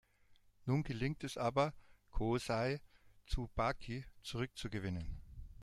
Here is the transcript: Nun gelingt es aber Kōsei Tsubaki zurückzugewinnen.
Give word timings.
Nun 0.65 0.81
gelingt 0.83 1.23
es 1.23 1.37
aber 1.37 1.75
Kōsei 2.11 2.79
Tsubaki 3.27 4.03
zurückzugewinnen. 4.23 5.21